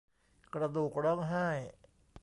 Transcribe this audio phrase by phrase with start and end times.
[0.53, 1.47] กระดูกร้องไห้